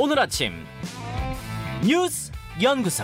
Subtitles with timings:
[0.00, 0.64] 오늘 아침
[1.84, 2.30] 뉴스
[2.62, 3.02] 연구소.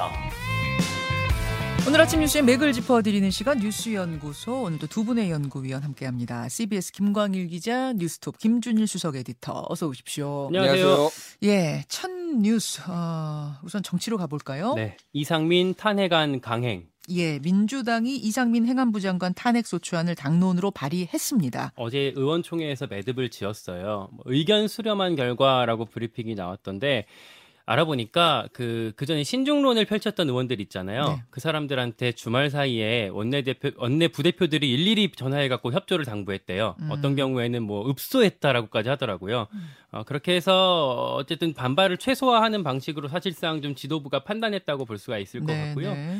[1.86, 6.48] 오늘 아침 뉴스의 맥을 짚어드리는 시간 뉴스연구소 오늘도 두 분의 연구위원 함께합니다.
[6.48, 10.46] CBS 김광일 기자, 뉴스톱 김준일 수석 에디터 어서 오십시오.
[10.46, 11.10] 안녕하세요.
[11.42, 14.74] 예, 첫 뉴스 어, 우선 정치로 가볼까요?
[14.74, 16.86] 네, 이상민 탄핵안 강행.
[17.10, 21.72] 예, 민주당이 이상민 행안부 장관 탄핵 소추안을 당론으로 발의했습니다.
[21.76, 24.08] 어제 의원총회에서 매듭을 지었어요.
[24.10, 27.04] 뭐 의견 수렴한 결과라고 브리핑이 나왔던데
[27.66, 31.04] 알아보니까 그, 그 전에 신중론을 펼쳤던 의원들 있잖아요.
[31.04, 31.22] 네.
[31.30, 36.76] 그 사람들한테 주말 사이에 원내대표, 원내 부대표들이 일일이 전화해갖고 협조를 당부했대요.
[36.78, 36.90] 음.
[36.90, 39.46] 어떤 경우에는 뭐 읍소했다라고까지 하더라고요.
[39.92, 45.46] 어, 그렇게 해서 어쨌든 반발을 최소화하는 방식으로 사실상 좀 지도부가 판단했다고 볼 수가 있을 것
[45.46, 45.94] 네, 같고요.
[45.94, 46.18] 네.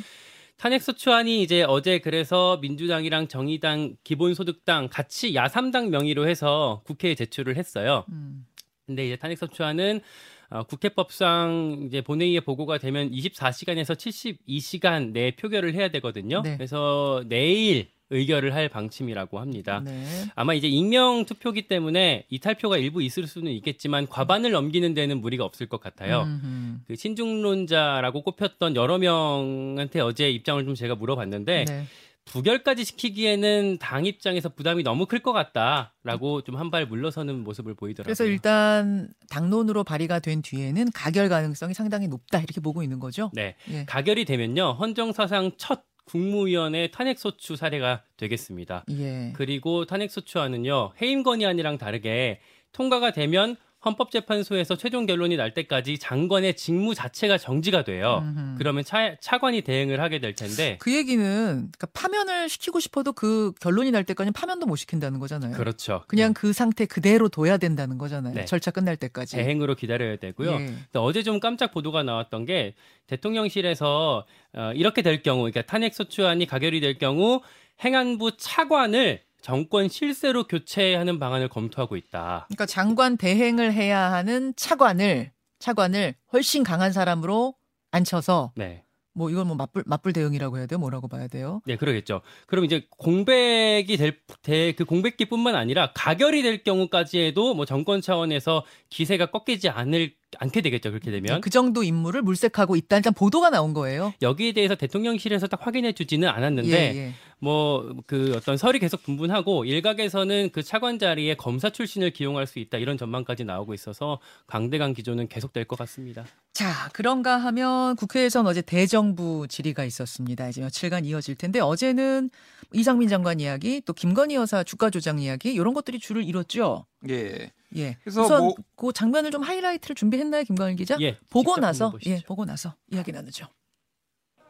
[0.56, 8.04] 탄핵소추안이 이제 어제 그래서 민주당이랑 정의당, 기본소득당 같이 야삼당 명의로 해서 국회에 제출을 했어요.
[8.10, 8.46] 음,
[8.86, 10.00] 근데 이제 탄핵소추안은
[10.50, 16.42] 어, 국회법상 이제 본회의에 보고가 되면 24시간에서 72시간 내에 표결을 해야 되거든요.
[16.42, 16.56] 네.
[16.56, 19.80] 그래서 내일 의결을 할 방침이라고 합니다.
[19.84, 20.04] 네.
[20.34, 25.66] 아마 이제 익명 투표기 때문에 이탈표가 일부 있을 수는 있겠지만 과반을 넘기는 데는 무리가 없을
[25.66, 26.22] 것 같아요.
[26.22, 26.78] 음흠.
[26.86, 31.84] 그 신중론자라고 꼽혔던 여러 명한테 어제 입장을 좀 제가 물어봤는데 네.
[32.24, 38.04] 부결까지 시키기에는 당 입장에서 부담이 너무 클 것 같다라고 좀 한 발 물러서는 모습을 보이더라고요.
[38.04, 43.30] 그래서 일단 당론으로 발의가 된 뒤에는 가결 가능성이 상당히 높다 이렇게 보고 있는 거죠.
[43.34, 43.84] 네 예.
[43.84, 48.84] 가결이 되면요 헌정 사상 첫 국무위원회 탄핵소추 사례가 되겠습니다.
[48.90, 49.32] 예.
[49.36, 52.40] 그리고 탄핵소추안은요 해임 건의안이랑 다르게
[52.72, 58.22] 통과가 되면 헌법재판소에서 최종 결론이 날 때까지 장관의 직무 자체가 정지가 돼요.
[58.22, 58.58] 음흠.
[58.58, 63.90] 그러면 차, 차관이 대응을 하게 될 텐데 그 얘기는 그러니까 파면을 시키고 싶어도 그 결론이
[63.90, 65.56] 날 때까지 파면도 못 시킨다는 거잖아요.
[65.56, 66.02] 그렇죠.
[66.08, 68.34] 그냥 그 상태 그대로 둬야 된다는 거잖아요.
[68.34, 68.44] 네.
[68.44, 69.36] 절차 끝날 때까지.
[69.36, 70.52] 대행으로 기다려야 되고요.
[70.52, 70.74] 예.
[70.94, 72.74] 어제 좀 깜짝 보도가 나왔던 게
[73.06, 74.24] 대통령실에서
[74.54, 77.40] 어, 이렇게 될 경우, 그러니까 탄핵 소추안이 가결이 될 경우
[77.84, 82.46] 행안부 차관을 정권 실세로 교체하는 방안을 검토하고 있다.
[82.48, 87.54] 그러니까 장관 대행을 해야 하는 차관을 차관을 훨씬 강한 사람으로
[87.90, 88.83] 앉혀서 네.
[89.16, 90.78] 뭐 이걸 뭐 맞불 맞불 대응이라고 해야 돼요?
[90.78, 91.62] 뭐라고 봐야 돼요?
[91.66, 92.20] 네, 그러겠죠.
[92.46, 98.64] 그럼 이제 공백이 될, 대- 그 공백기뿐만 아니라 가결이 될 경우까지 해도 뭐 정권 차원에서
[98.90, 100.90] 기세가 꺾이지 않을, 않게 되겠죠.
[100.90, 101.40] 그렇게 되면.
[101.40, 102.96] 그 정도 임무를 물색하고 있다.
[102.96, 104.12] 일단 보도가 나온 거예요.
[104.20, 107.12] 여기에 대해서 대통령실에서 딱 확인해 주지는 않았는데 예, 예.
[107.38, 112.96] 뭐그 어떤 설이 계속 분분하고 일각에서는 그 차관 자리에 검사 출신을 기용할 수 있다 이런
[112.98, 116.24] 전망까지 나오고 있어서 강대강 기조는 계속될 것 같습니다.
[116.54, 120.48] 자, 그런가 하면 국회에선 어제 대정부 질의가 있었습니다.
[120.48, 122.30] 이제 며칠간 이어질 텐데 어제는
[122.72, 126.86] 이상민 장관 이야기, 또 김건희 여사 주가 조작 이야기 이런 것들이 줄을 이뤘죠.
[127.10, 127.50] 예.
[127.74, 127.96] 예.
[128.04, 130.96] 그래서 우선 뭐- 그 장면을 좀 하이라이트를 준비했나요, 김광일 기자?
[131.00, 131.92] 예, 보고 나서.
[132.06, 133.46] 예, 보고 나서 이야기 나누죠.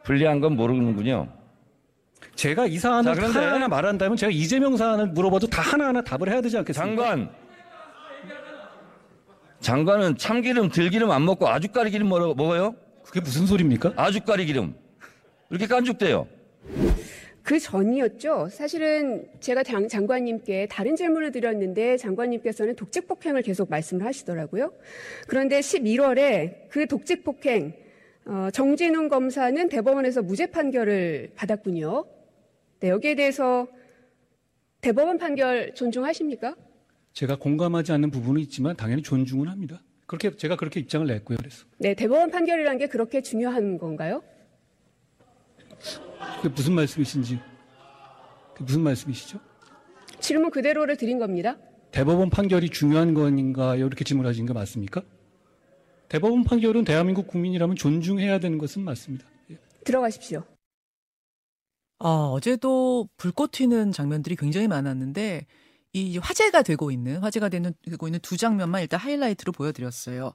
[0.05, 1.33] 불리한 건 모르는군요.
[2.35, 6.43] 제가 이 사안을 자, 그런데- 하나하나 말한다면 제가 이재명 사안을 물어봐도 다 하나하나 답을 해야
[6.43, 7.03] 되지 않겠습니까?
[7.03, 7.44] 장관.
[9.75, 12.75] 장관은 참기름, 들기름 안 먹고 아주까리 기름 먹어- 먹어요?
[13.03, 13.95] 그게 무슨 소리입니까?
[13.97, 14.75] 아주까리 기름.
[15.49, 16.29] 이렇게 깐죽대요.
[17.43, 18.49] 그 전이었죠.
[18.51, 24.71] 사실은 제가 장, 장관님께 다른 질문을 드렸는데 장관님께서는 독직 폭행을 계속 말씀을 하시더라고요.
[25.29, 27.73] 그런데 11월에 그 독직 폭행
[28.27, 32.05] 어, 정진웅 검사는 대법원에서 무죄 판결을 받았군요.
[32.81, 33.67] 네, 여기에 대해서
[34.83, 36.55] 대법원 판결 존중하십니까?
[37.15, 39.81] 제가 공감하지 않는 부분은 있지만 당연히 존중은 합니다.
[40.07, 41.39] 그렇게 제가 그렇게 입장을 냈고요.
[41.39, 44.23] 그래서 네, 대법원 판결이라는 게 그렇게 중요한 건가요?
[46.37, 47.39] 그게 무슨 말씀이신지
[48.53, 49.39] 그게 무슨 말씀이시죠?
[50.19, 51.57] 질문 그대로를 드린 겁니다.
[51.93, 53.87] 대법원 판결이 중요한 건가요?
[53.87, 55.03] 이렇게 질문하신 거 맞습니까?
[56.09, 59.25] 대법원 판결은 대한민국 국민이라면 존중해야 되는 것은 맞습니다.
[59.51, 59.59] 예.
[59.85, 60.43] 들어가십시오.
[62.01, 65.47] 어, 어제도 불꽃 튀는 장면들이 굉장히 많았는데
[65.95, 70.33] 이 화제가 되고 있는 화제가 되는 되고 있는 두 장면만 일단 하이라이트로 보여드렸어요.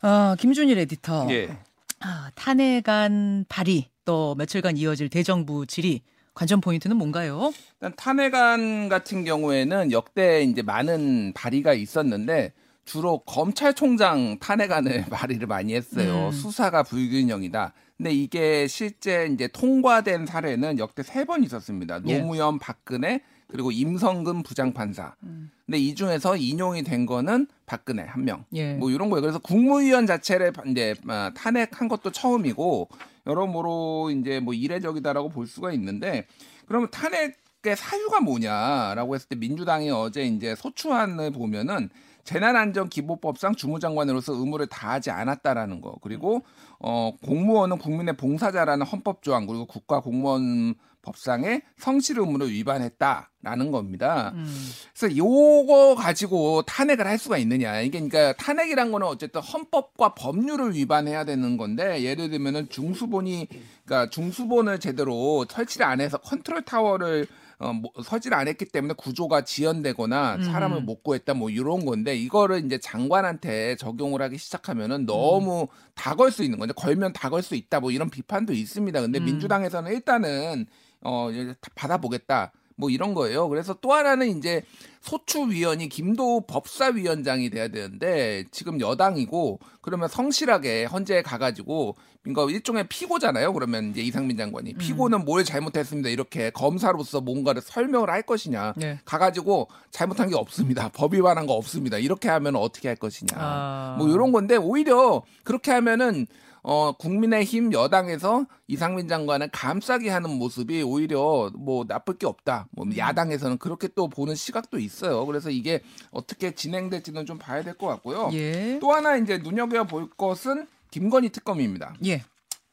[0.00, 1.26] 아, 김준일 에디터.
[1.30, 1.58] 예.
[2.00, 6.02] 아, 탄핵안 발의 또 며칠간 이어질 대정부 질의
[6.34, 7.52] 관전 포인트는 뭔가요?
[7.80, 12.52] 일단 탄핵안 같은 경우에는 역대 이제 많은 발의가 있었는데
[12.86, 16.28] 주로 검찰총장 탄핵안을 발의를 많이 했어요.
[16.28, 16.32] 음.
[16.32, 17.72] 수사가 불균형이다.
[17.98, 22.00] 근데 이게 실제 이제 통과된 사례는 역대 세 번 있었습니다.
[22.06, 22.18] 예.
[22.18, 25.14] 노무현, 박근혜 그리고 임성근 부장판사.
[25.24, 25.50] 음.
[25.66, 28.44] 근데 이 중에서 인용이 된 거는 박근혜 한 명.
[28.54, 28.74] 예.
[28.74, 29.20] 뭐 이런 거예요.
[29.22, 32.88] 그래서 국무위원 자체를 이제 아, 탄핵한 것도 처음이고
[33.26, 36.26] 여러모로 이제 뭐 이례적이다라고 볼 수가 있는데
[36.66, 41.88] 그러면 탄핵의 사유가 뭐냐라고 했을 때 민주당이 어제 이제 소추안을 보면은
[42.26, 46.42] 재난안전기본법상 주무장관으로서 의무를 다하지 않았다라는 거 그리고
[46.78, 50.74] 어 공무원은 국민의 봉사자라는 헌법 조항 그리고 국가 공무원
[51.06, 54.32] 법상의 성실 의무를 위반했다라는 겁니다.
[54.34, 54.44] 음.
[54.92, 57.80] 그래서 요거 가지고 탄핵을 할 수가 있느냐.
[57.80, 63.46] 이게 그러니까 탄핵이란 거는 어쨌든 헌법과 법률을 위반해야 되는 건데 예를 들면은 중수본이
[63.84, 69.44] 그러니까 중수본을 제대로 설치를 안 해서 컨트롤 타워를 어, 뭐, 설치를 안 했기 때문에 구조가
[69.44, 70.84] 지연되거나 사람을 음.
[70.86, 76.58] 못 구했다 뭐 이런 건데 이거를 이제 장관한테 적용을 하기 시작하면은 너무 다걸 수 있는
[76.58, 79.00] 건데 걸면 다 걸 수 있다 뭐 이런 비판도 있습니다.
[79.00, 79.24] 근데 음.
[79.24, 80.66] 민주당에서는 일단은
[81.02, 81.28] 어
[81.74, 82.52] 받아보겠다.
[82.78, 83.48] 뭐 이런 거예요.
[83.48, 84.62] 그래서 또 하나는 이제
[85.06, 93.52] 소추위원이 김도 법사위원장이 돼야 되는데 지금 여당이고 그러면 성실하게 헌재에 가가지고 그러니까 일종의 피고잖아요.
[93.52, 94.78] 그러면 이제 이상민 장관이 음.
[94.78, 96.08] 피고는 뭘 잘못했습니다.
[96.08, 98.74] 이렇게 검사로서 뭔가를 설명을 할 것이냐.
[98.76, 98.98] 네.
[99.04, 100.90] 가가지고 잘못한 게 없습니다.
[100.92, 101.98] 법 위반한 거 없습니다.
[101.98, 103.36] 이렇게 하면 어떻게 할 것이냐.
[103.36, 103.94] 아.
[103.98, 106.26] 뭐 이런 건데 오히려 그렇게 하면은
[106.68, 112.66] 어 국민의힘 여당에서 이상민 장관을 감싸게 하는 모습이 오히려 뭐 나쁠 게 없다.
[112.72, 114.95] 뭐 야당에서는 그렇게 또 보는 시각도 있어요.
[115.26, 118.30] 그래서 이게 어떻게 진행될지는 좀 봐야 될 것 같고요.
[118.32, 118.78] 예.
[118.80, 121.94] 또 하나 이제 눈여겨 볼 것은 김건희 특검입니다.
[122.06, 122.22] 예.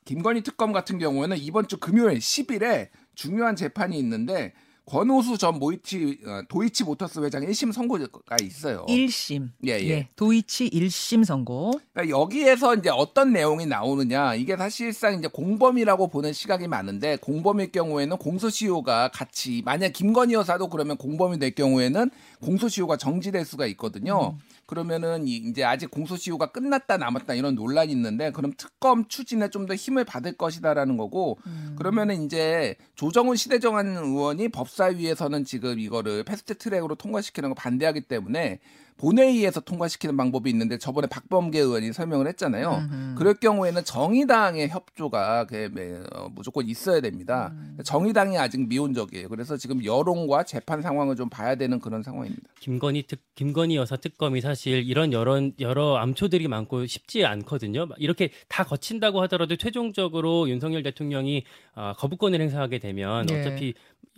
[0.06, 4.54] 김건희 특검 같은 경우에는 이번 주 금요일 10일에 중요한 재판이 있는데
[4.85, 8.85] 권오수 전 모이치 어, 도이치 모터스 회장 1심 선고가 있어요.
[8.88, 9.50] 1심.
[9.65, 10.09] 예, 예.
[10.15, 11.80] 도이치 1심 선고.
[11.94, 18.18] 그러니까 여기에서 이제 어떤 내용이 나오느냐 이게 사실상 이제 공범이라고 보는 시각이 많은데 공범일 경우에는
[18.18, 22.09] 공소시효가 같이 만약 김건희 여사도 그러면 공범이 될 경우에는
[22.41, 24.38] 공소시효가 정지될 수가 있거든요.
[24.65, 29.75] 그러면은 이- 이제 아직 공소시효가 끝났다 남았다 이런 논란이 있는데 그럼 특검 추진에 좀 더
[29.75, 31.38] 힘을 받을 것이다라는 거고
[31.77, 38.60] 그러면은 이제 조정훈 시대전환 의원이 법사위에서는 지금 이거를 패스트 트랙으로 통과시키는 거 반대하기 때문에
[38.98, 42.86] 본회의에서 통과시키는 방법이 있는데 저번에 박범계 의원이 설명을 했잖아요.
[42.90, 43.16] 음흠.
[43.18, 47.51] 그럴 경우에는 정의당의 협조가 그, 매- 어, 무조건 있어야 됩니다.
[47.54, 47.78] 음.
[47.84, 49.30] 정의당이 아직 미온적이에요.
[49.30, 52.44] 그래서 지금 여론과 재판 상황을 좀 봐야 되는 그런 상황입니다.
[52.60, 57.88] 김건희 특 김건희 여사 특검이 사실 이런 여러 여러 암초들이 많고 쉽지 않거든요.
[57.98, 61.44] 이렇게 다 거친다고 하더라도 최종적으로 윤석열 대통령이
[61.75, 63.40] 어, 거부권을 행사하게 되면 네.
[63.42, 63.74] 어차피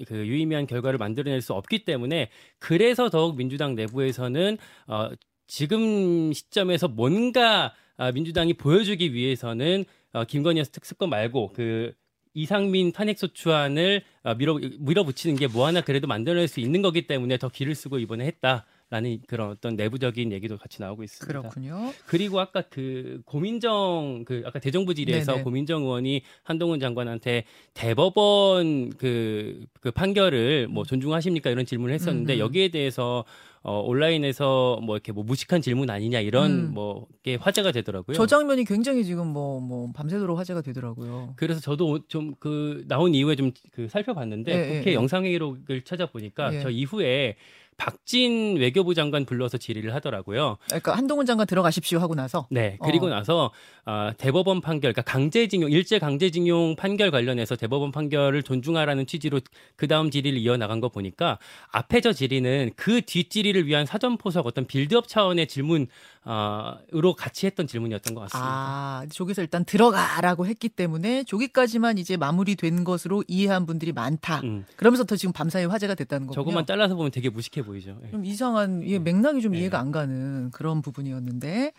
[0.07, 4.57] 그 유의미한 결과를 만들어낼 수 없기 때문에 그래서 더욱 민주당 내부에서는
[4.87, 5.09] 어,
[5.47, 11.93] 지금 시점에서 뭔가 아, 민주당이 보여주기 위해서는 어, 김건희 특검 말고 그
[12.33, 17.47] 이상민 탄핵소추안을 어, 밀어 밀어붙이는 게 뭐 하나 그래도 만들어낼 수 있는 거기 때문에 더
[17.49, 21.27] 기를 쓰고 이번에 했다 라는 그런 어떤 내부적인 얘기도 같이 나오고 있습니다.
[21.27, 21.91] 그렇군요.
[22.05, 25.43] 그리고 아까 그 고민정 그 아까 대정부 질의에서 네네.
[25.43, 32.39] 고민정 의원이 한동훈 장관한테 대법원 그, 그 판결을 뭐 존중하십니까 이런 질문을 했었는데 음.
[32.39, 33.25] 여기에 대해서
[33.67, 36.73] 어 온라인에서 뭐 이렇게 뭐 무식한 질문 아니냐 이런 음.
[36.75, 38.15] 뭐게 화제가 되더라고요.
[38.15, 41.33] 저 장면이 굉장히 지금 뭐, 뭐, 밤새도록 화제가 되더라고요.
[41.35, 44.93] 그래서 저도 좀 그 나온 이후에 좀 그 살펴봤는데 예, 국회 예, 예.
[44.93, 46.61] 영상회의록을 찾아보니까 예.
[46.61, 47.35] 저 이후에
[47.77, 50.57] 박진 외교부 장관 불러서 질의를 하더라고요.
[50.65, 52.47] 그러니까 한동훈 장관 들어가십시오 하고 나서.
[52.49, 52.77] 네.
[52.83, 53.09] 그리고 어.
[53.09, 53.51] 나서
[53.85, 59.39] 아, 대법원 판결, 그러니까 강제징용, 일제 강제징용 판결 관련해서 대법원 판결을 존중하라는 취지로
[59.75, 61.37] 그 다음 질의를 이어 나간 거 보니까
[61.71, 65.87] 앞에 저 질의는 그 뒷 질의를 위한 사전 포석 어떤 빌드업 차원의 질문
[66.23, 68.49] 아, 으로 같이 했던 질문이었던 것 같습니다.
[68.49, 74.41] 아, 저기서 일단 들어가라고 했기 때문에 저기까지만 이제 마무리된 것으로 이해한 분들이 많다.
[74.43, 76.43] 음, 그러면서 더 지금 밤사이 화제가 됐다는 거군요.
[76.43, 77.97] 저것만 잘라서 보면 되게 무식해 보이죠.
[78.05, 78.11] 예.
[78.11, 79.59] 좀 이상한 이게 맥락이 좀 네.
[79.59, 81.73] 이해가 안 가는 그런 부분이었는데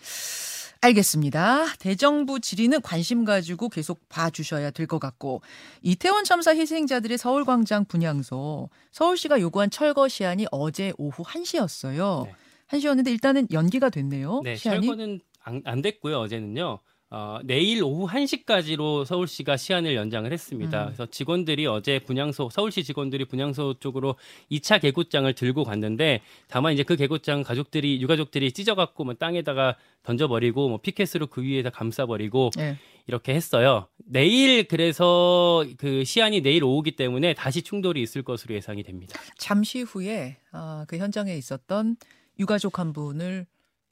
[0.82, 1.74] 알겠습니다.
[1.78, 5.40] 대정부 질의는 관심 가지고 계속 봐주셔야 될 것 같고
[5.82, 12.26] 이태원 참사 희생자들의 서울광장 분향소 서울시가 요구한 철거 시한이 어제 오후 1시였어요.
[12.26, 12.34] 네.
[12.68, 14.42] 1시였는데 일단은 연기가 됐네요.
[14.44, 14.86] 네, 시한이.
[14.86, 16.18] 철거는 안, 안 됐고요.
[16.20, 16.78] 어제는요.
[17.08, 20.82] 어, 내일 오후 1시까지로 서울시가 시한을 연장을 했습니다.
[20.82, 20.86] 음.
[20.86, 24.16] 그래서 직원들이 어제 분향소 서울시 직원들이 분향소 쪽으로
[24.50, 30.78] 2차 개구장을 들고 갔는데 다만 이제 그 개구장 가족들이 유가족들이 찢어갖고 뭐 땅에다가 던져버리고 뭐
[30.78, 32.76] 피켓으로 그 위에다 감싸버리고 네.
[33.06, 33.86] 이렇게 했어요.
[34.04, 39.16] 내일 그래서 그 시한이 내일 오후기 때문에 다시 충돌이 있을 것으로 예상이 됩니다.
[39.38, 41.96] 잠시 후에 아, 그 현장에 있었던
[42.40, 43.46] 유가족 한 분을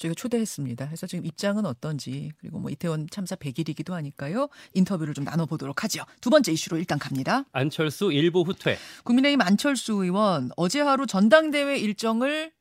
[0.04, 0.87] 저희가 초대했습니다.
[0.87, 4.49] 그래서 지금 입장은 어떤지 그리고 뭐 이태원 참사 100일이기도 하니까요.
[4.75, 6.04] 인터뷰를 좀 나눠보도록 하죠.
[6.20, 7.44] 두 번째 이슈로 일단 갑니다.
[7.52, 8.76] 안철수 일부 후퇴.
[9.04, 12.52] 국민의힘 안철수 의원 어제 하루 전당대회 일정을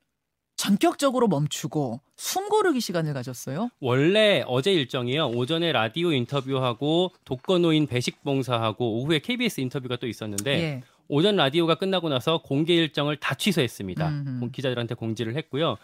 [0.55, 3.69] 전격적으로 멈추고 숨 고르기 시간을 가졌어요.
[3.81, 5.29] 원래 어제 일정이요.
[5.31, 10.81] 오전에 라디오 인터뷰하고 독거노인 배식 봉사하고 오후에 KBS 인터뷰가 또 있었는데 예.
[11.09, 14.07] 오전 라디오가 끝나고 나서 공개 일정을 다 취소했습니다.
[14.07, 14.39] 음흠.
[14.39, 15.77] 공- 기자들한테 공지를 했고요.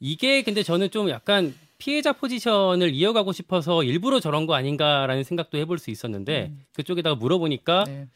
[0.00, 5.78] 이게 근데 저는 좀 약간 피해자 포지션을 이어가고 싶어서 일부러 저런 거 아닌가라는 생각도 해볼
[5.78, 8.08] 수 있었는데 그쪽에다가 물어보니까 네.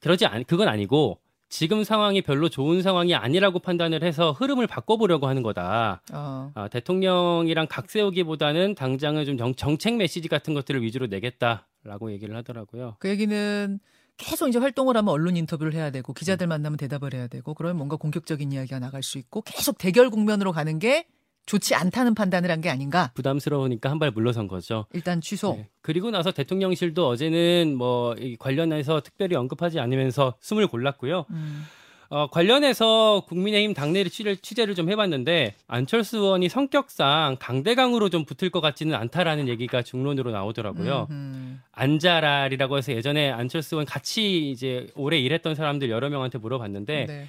[0.00, 5.42] 그러지 않 그건 아니고 지금 상황이 별로 좋은 상황이 아니라고 판단을 해서 흐름을 바꿔보려고 하는
[5.42, 6.02] 거다.
[6.12, 6.50] 어.
[6.54, 12.96] 아, 대통령이랑 각 세우기보다는 당장은 좀 정, 정책 메시지 같은 것들을 위주로 내겠다라고 얘기를 하더라고요.
[12.98, 13.78] 그 얘기는
[14.16, 17.96] 계속 이제 활동을 하면 언론 인터뷰를 해야 되고 기자들 만나면 대답을 해야 되고 그러면 뭔가
[17.96, 21.06] 공격적인 이야기가 나갈 수 있고 계속 대결 국면으로 가는 게
[21.46, 23.10] 좋지 않다는 판단을 한 게 아닌가.
[23.14, 24.86] 부담스러우니까 한 발 물러선 거죠.
[24.92, 25.54] 일단 취소.
[25.54, 25.68] 네.
[25.82, 31.26] 그리고 나서 대통령실도 어제는 뭐이 관련해서 특별히 언급하지 않으면서 숨을 골랐고요.
[31.30, 31.64] 음.
[32.10, 38.60] 어, 관련해서 국민의힘 당내 취재를, 취재를 좀 해봤는데 안철수 의원이 성격상 강대강으로 좀 붙을 것
[38.60, 41.08] 같지는 않다라는 얘기가 중론으로 나오더라고요.
[41.10, 41.60] 음.
[41.72, 47.26] 안자랄이라고 해서 예전에 안철수 의원 같이 이제 오래 일했던 사람들 여러 명한테 물어봤는데 네.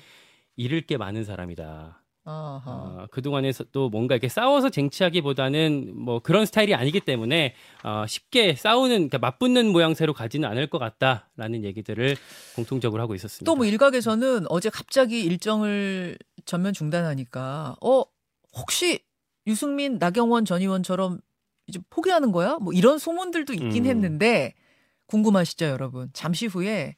[0.55, 2.01] 잃을 게 많은 사람이다.
[2.27, 7.53] 어, 그동안에서 또 뭔가 이렇게 싸워서 쟁취하기보다는 뭐 그런 스타일이 아니기 때문에
[7.84, 12.15] 어, 쉽게 싸우는 그러니까 맞붙는 모양새로 가지는 않을 것 같다라는 얘기들을
[12.55, 13.46] 공통적으로 하고 있었습니다.
[13.51, 18.03] 또 뭐 일각에서는 어제 갑자기 일정을 전면 중단하니까 어
[18.58, 19.00] 혹시
[19.48, 21.20] 유승민, 나경원 전 의원처럼
[21.67, 22.58] 이제 포기하는 거야?
[22.60, 23.89] 뭐 이런 소문들도 있긴 음.
[23.89, 24.53] 했는데
[25.08, 26.10] 궁금하시죠, 여러분?
[26.13, 26.96] 잠시 후에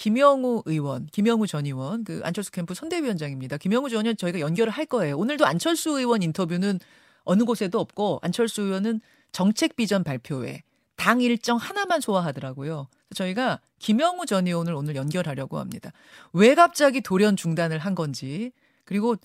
[0.00, 3.58] 김영우 의원, 김영우 전 의원, 그 안철수 캠프 선대위원장입니다.
[3.58, 5.18] 김영우 전 의원 저희가 연결을 할 거예요.
[5.18, 6.80] 오늘도 안철수 의원 인터뷰는
[7.24, 10.62] 어느 곳에도 없고 안철수 의원은 정책 비전 발표회
[10.96, 12.88] 당 일정 하나만 소화하더라고요.
[13.14, 15.92] 저희가 김영우 전 의원을 오늘 연결하려고 합니다.
[16.32, 18.52] 왜 갑자기 돌연 중단을 한 건지
[18.86, 19.16] 그리고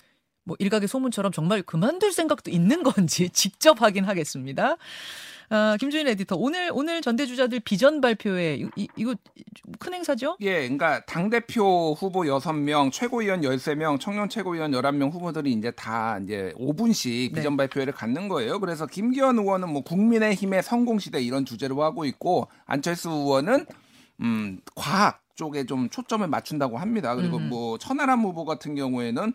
[0.46, 4.76] 뭐 일각의 소문처럼 정말 그만둘 생각도 있는 건지 직접 확인하겠습니다.
[5.48, 9.14] 아, 김주인 에디터 오늘 오늘 전대주자들 비전 발표회 이, 이, 이거
[9.78, 10.36] 큰 행사죠?
[10.40, 16.52] 예, 그러니까 당 대표 후보 6명, 최고위원 13명, 청년 최고위원 11명 후보들이 이제 다 이제
[16.56, 17.34] 5분씩 네.
[17.34, 18.58] 비전 발표회를 갖는 거예요.
[18.58, 23.66] 그래서 김기현 의원은 뭐 국민의 힘의 성공 시대 이런 주제로 하고 있고 안철수 의원은
[24.20, 27.14] 음, 과학 쪽에 좀 초점을 맞춘다고 합니다.
[27.14, 27.48] 그리고 음.
[27.48, 29.32] 뭐 천하람 후보 같은 경우에는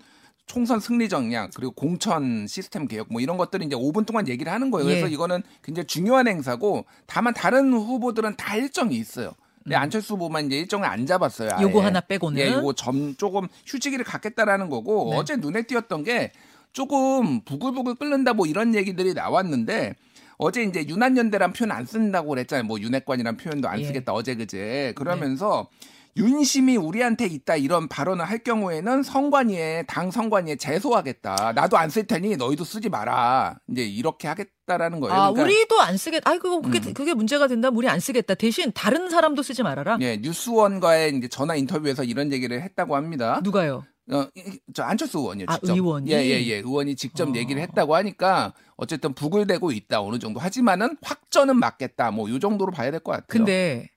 [0.48, 4.70] 총선 승리 전략 그리고 공천 시스템 개혁 뭐 이런 것들을 이제 5분 동안 얘기를 하는
[4.70, 4.86] 거예요.
[4.86, 5.12] 그래서 예.
[5.12, 9.34] 이거는 굉장히 중요한 행사고 다만 다른 후보들은 다 일정이 있어요.
[9.64, 11.52] 근데 안철수 후보만 이제 일정을 안 잡았어요.
[11.54, 11.64] 아예.
[11.64, 11.70] 음.
[11.70, 12.40] 요거 하나 빼고는.
[12.40, 15.18] 예, 요거 점 조금 휴지기를 갖겠다라는 거고 네.
[15.18, 16.32] 어제 눈에 띄었던 게
[16.74, 19.96] 조금 부글부글 끓는다 뭐 이런 얘기들이 나왔는데
[20.38, 22.66] 어제 이제 유난연대란 표현 안 쓴다고 그랬잖아요.
[22.66, 23.86] 뭐 윤핵관이란 표현도 안 예.
[23.86, 25.70] 쓰겠다 어제 그제 그러면서
[26.18, 31.54] 윤심이 우리한테 있다 이런 발언을 할 경우에는 성관위에 당 성관위에 제소하겠다.
[31.54, 33.60] 나도 안 쓸 테니 너희도 쓰지 마라.
[33.70, 35.14] 이제 이렇게 하겠다라는 거예요.
[35.14, 36.30] 아, 그러니까 우리도 안 쓰겠다.
[36.30, 36.94] 아이 그거 그게 음.
[36.94, 38.36] 그게 문제가 된다면 우리 안 쓰겠다.
[38.36, 39.98] 대신 다른 사람도 쓰지 말아라.
[40.02, 43.40] 예, 뉴스원과의 이제 전화 인터뷰에서 이런 얘기를 했다고 합니다.
[43.44, 43.84] 누가요?
[44.12, 45.46] 어, 이- 저 안철수 의원이요.
[45.50, 45.74] 아, 직접.
[45.74, 46.12] 의원이?
[46.12, 46.56] 예, 예, 예.
[46.58, 47.34] 의원이 직접 어.
[47.36, 50.40] 얘기를 했다고 하니까 어쨌든 부글대고 있다 어느 정도.
[50.40, 52.12] 하지만은 확전은 맞겠다.
[52.12, 53.26] 뭐이 정도로 봐야 될 것 같아요.
[53.28, 53.88] 근데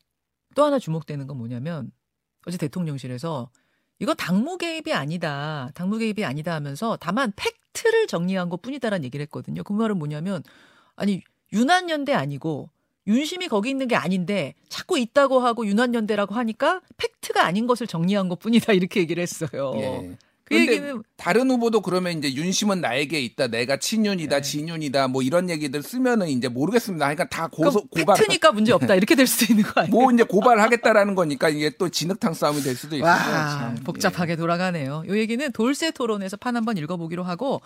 [0.54, 1.90] 또 하나 주목되는 건 뭐냐면
[2.46, 3.50] 어제 대통령실에서
[3.98, 5.70] 이거 당무 개입이 아니다.
[5.74, 9.62] 당무 개입이 아니다 하면서 다만 팩트를 정리한 것 뿐이다라는 얘기를 했거든요.
[9.62, 10.42] 그 말은 뭐냐면
[10.96, 11.22] 아니
[11.52, 12.70] 유난연대 아니고
[13.06, 18.38] 윤심이 거기 있는 게 아닌데 자꾸 있다고 하고 유난연대라고 하니까 팩트가 아닌 것을 정리한 것
[18.38, 19.72] 뿐이다 이렇게 얘기를 했어요.
[19.76, 20.16] 예.
[20.44, 23.48] 그 얘기는 다른 후보도 그러면 이제 윤심은 나에게 있다.
[23.48, 24.42] 내가 친윤이다, 네.
[24.42, 25.08] 진윤이다.
[25.08, 27.06] 뭐 이런 얘기들 쓰면은 이제 모르겠습니다.
[27.06, 29.90] 그러니까 다 고소 고발 팩트니까 문제 없다 이렇게 될 수도 있는 거 아니에요?
[29.90, 33.74] 뭐 이제 고발하겠다라는 거니까 이게 또 진흙탕 싸움이 될 수도 있어요.
[33.84, 35.04] 복잡하게 돌아가네요.
[35.08, 37.62] 요 얘기는 돌쇠 토론에서 판 한번 읽어보기로 하고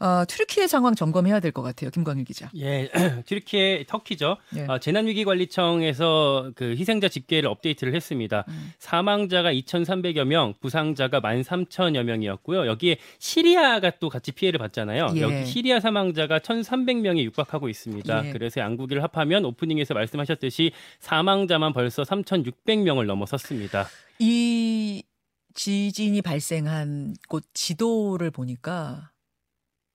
[0.00, 1.90] 어, 튀르키예 상황 점검해야 될 것 같아요.
[1.90, 2.50] 김광일 기자.
[2.56, 2.90] 예,
[3.26, 4.36] 튀르키예 터키죠.
[4.56, 4.66] 예.
[4.68, 8.44] 어, 재난위기관리청에서 그 희생자 집계를 업데이트를 했습니다.
[8.48, 8.72] 음.
[8.78, 12.66] 사망자가 2,300여 명, 부상자가 13,000여 명이었고요.
[12.66, 15.12] 여기에 시리아가 또 같이 피해를 봤잖아요.
[15.16, 15.20] 예.
[15.20, 18.26] 여기 시리아 사망자가 1,300명에 육박하고 있습니다.
[18.26, 18.32] 예.
[18.32, 23.86] 그래서 양국을 합하면 오프닝에서 말씀하셨듯이 사망자만 벌써 3,600명을 넘어섰습니다.
[24.18, 25.02] 이
[25.54, 29.10] 지진이 발생한 곳 지도를 보니까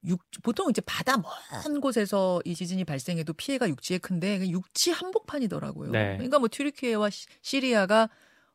[0.08, 5.91] 육, 보통 이제 바다 먼 곳에서 이 지진이 발생해도 피해가 육지에 큰데 육지 한복판이더라고요.
[5.91, 6.13] 네.
[6.17, 8.10] 그러니까 뭐 튀르키예와 시- 시리아가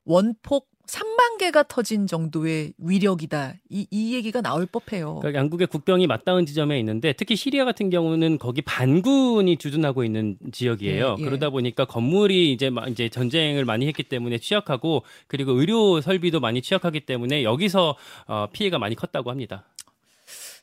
[0.04, 3.54] 원폭 3만 개가 터진 정도의 위력이다.
[3.70, 5.16] 이, 이 얘기가 나올 법해요.
[5.16, 11.16] 그러니까 양국의 국병이 맞닿은 지점에 있는데 특히 시리아 같은 경우는 거기 반군이 주둔하고 있는 지역이에요.
[11.18, 11.24] 예, 예.
[11.24, 16.62] 그러다 보니까 건물이 이제 막 이제 전쟁을 많이 했기 때문에 취약하고 그리고 의료 설비도 많이
[16.62, 17.96] 취약하기 때문에 여기서
[18.28, 19.66] 어, 피해가 많이 컸다고 합니다.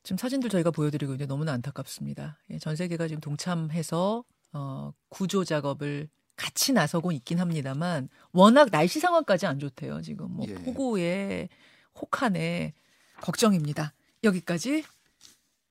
[0.04, 2.38] 지금 사진들 저희가 보여드리고 있는데 너무나 안타깝습니다.
[2.52, 9.46] 예, 전 세계가 지금 동참해서 어, 구조 작업을 같이 나서고 있긴 합니다만 워낙 날씨 상황까지
[9.46, 10.02] 안 좋대요.
[10.02, 10.56] 지금 뭐 예.
[10.56, 11.48] 폭우에
[11.96, 12.74] 혹한에
[13.22, 13.94] 걱정입니다.
[14.24, 14.84] 여기까지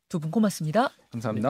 [0.08, 0.90] 두 분 고맙습니다.
[1.10, 1.48] 감사합니다.